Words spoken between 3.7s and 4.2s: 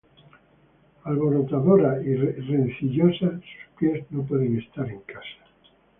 pies